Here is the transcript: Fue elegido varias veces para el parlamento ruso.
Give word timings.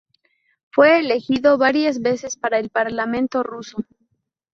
Fue 0.71 0.97
elegido 0.99 1.59
varias 1.59 2.01
veces 2.01 2.35
para 2.35 2.57
el 2.57 2.71
parlamento 2.71 3.43
ruso. 3.43 3.85